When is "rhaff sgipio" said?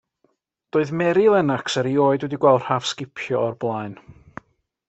2.69-3.47